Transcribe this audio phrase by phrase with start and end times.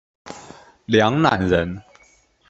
[0.87, 1.79] 梁览人。